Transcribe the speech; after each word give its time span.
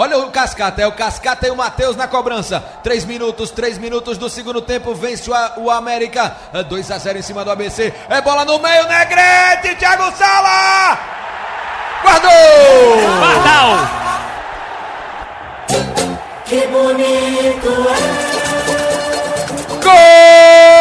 Olha 0.00 0.16
o 0.16 0.30
Cascata, 0.30 0.80
é 0.80 0.86
o 0.86 0.92
Cascata 0.92 1.48
e 1.48 1.50
o 1.50 1.56
Matheus 1.56 1.96
na 1.96 2.06
cobrança. 2.06 2.60
Três 2.84 3.04
minutos, 3.04 3.50
três 3.50 3.76
minutos 3.76 4.16
do 4.16 4.30
segundo 4.30 4.62
tempo. 4.62 4.94
Vence 4.94 5.28
o, 5.28 5.34
o 5.64 5.70
América. 5.72 6.36
2 6.68 6.90
a 6.92 6.98
0 6.98 7.18
em 7.18 7.22
cima 7.22 7.44
do 7.44 7.50
ABC. 7.50 7.92
É 8.08 8.20
bola 8.20 8.44
no 8.44 8.60
meio, 8.60 8.86
Negrete, 8.86 9.74
Thiago 9.74 10.16
Sala! 10.16 10.96
Guardou! 12.00 12.30
Pardal! 13.20 13.76
Que 16.46 16.64
bonito 16.68 17.68
é. 17.90 18.38
É 19.90 20.77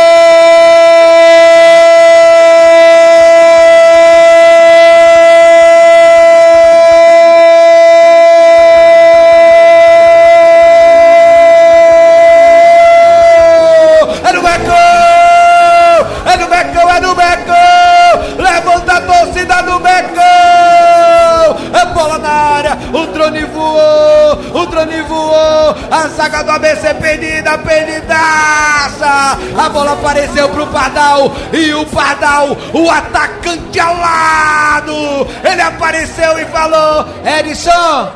drone 24.97 25.01
voou, 25.04 25.75
a 25.92 26.07
zaga 26.07 26.43
do 26.43 26.51
ABC 26.51 26.93
perdida, 26.96 27.57
perdidaça! 27.60 29.38
A 29.57 29.69
bola 29.69 29.93
apareceu 29.93 30.50
pro 30.50 30.68
Pardal 30.68 31.32
e 31.54 31.74
o 31.74 31.86
Pardal, 31.86 32.58
o 32.73 32.89
atacante 32.89 33.80
alado, 33.80 35.28
ele 35.44 35.61
apareceu 35.61 36.39
e 36.39 36.45
falou: 36.45 37.05
Edson, 37.23 38.11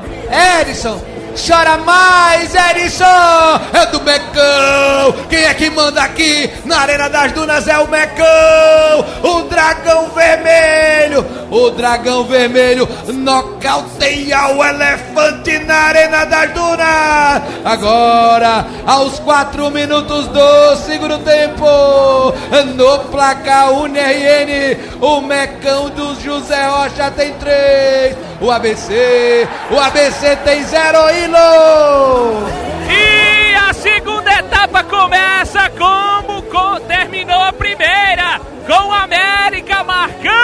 Edson, 0.61 1.01
Chora 1.35 1.77
mais, 1.77 2.53
Edson! 2.53 3.05
É 3.73 3.85
do 3.87 4.01
Mecão! 4.01 5.27
Quem 5.29 5.45
é 5.45 5.53
que 5.53 5.69
manda 5.69 6.01
aqui 6.01 6.51
na 6.65 6.79
Arena 6.79 7.09
das 7.09 7.31
Dunas 7.31 7.67
é 7.67 7.77
o 7.77 7.87
Mecão! 7.87 9.05
O 9.23 9.43
dragão 9.43 10.09
vermelho! 10.09 11.00
O 11.49 11.69
dragão 11.71 12.23
vermelho 12.25 12.87
nocauteia 13.13 14.47
o 14.55 14.63
elefante 14.63 15.59
na 15.59 15.75
Arena 15.75 16.25
das 16.25 16.51
Dunas! 16.51 17.41
Agora, 17.65 18.65
aos 18.85 19.19
quatro 19.19 19.69
minutos 19.71 20.27
do 20.27 20.75
segundo 20.77 21.17
tempo, 21.19 21.65
no 22.75 22.99
placar 23.11 23.71
UNRN, 23.71 24.77
o 25.01 25.21
Mecão 25.21 25.89
do 25.89 26.19
José 26.21 26.67
Rocha 26.67 27.11
tem 27.11 27.33
três. 27.33 28.15
O 28.39 28.49
ABC, 28.49 29.47
o 29.69 29.79
ABC 29.79 30.35
tem 30.37 30.63
zero, 30.63 30.97
Ilo! 31.25 32.47
E 32.89 33.55
a 33.55 33.73
segunda 33.73 34.33
etapa 34.39 34.83
começa 34.83 35.69
como 35.77 36.41
co- 36.43 36.79
terminou 36.81 37.39
a 37.43 37.53
primeira, 37.53 38.41
com 38.67 38.87
o 38.89 38.93
América 38.93 39.83
marcando 39.83 40.40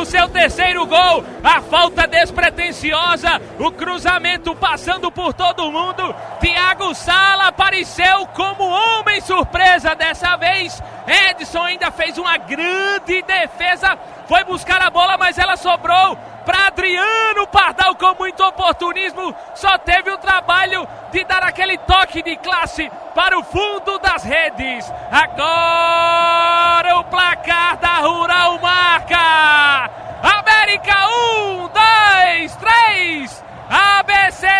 o 0.00 0.04
seu 0.04 0.28
terceiro 0.28 0.86
gol. 0.86 1.24
A 1.44 1.60
falta 1.62 2.06
despretensiosa, 2.06 3.40
o 3.58 3.70
cruzamento 3.70 4.54
passando 4.56 5.10
por 5.10 5.32
todo 5.32 5.70
mundo. 5.70 6.14
Thiago 6.40 6.94
Sala 6.94 7.48
apareceu 7.48 8.26
como 8.28 8.64
homem 8.64 9.20
surpresa 9.20 9.94
dessa 9.94 10.36
vez. 10.36 10.82
Edson 11.06 11.62
ainda 11.62 11.90
fez 11.90 12.18
uma 12.18 12.36
grande 12.36 13.22
defesa, 13.22 13.98
foi 14.26 14.44
buscar 14.44 14.80
a 14.82 14.90
bola, 14.90 15.16
mas 15.18 15.38
ela 15.38 15.56
sobrou 15.56 16.16
para 16.44 16.68
Adriano 16.68 17.46
Pardal 17.46 17.94
com 17.96 18.14
muito 18.14 18.42
oportunismo. 18.42 19.34
Só 19.54 19.76
teve 19.78 20.10
o 20.10 20.18
trabalho 20.18 20.86
de 21.12 21.24
dar 21.24 21.42
aquele 21.42 21.76
toque 21.78 22.22
de 22.22 22.36
classe 22.36 22.90
para 23.14 23.38
o 23.38 23.44
fundo 23.44 23.98
das 23.98 24.22
redes. 24.22 24.90
Agora 25.10 25.79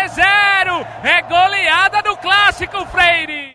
0. 0.09 0.87
É 1.03 1.21
goleada 1.21 2.01
do 2.01 2.15
clássico, 2.17 2.85
Freire. 2.87 3.49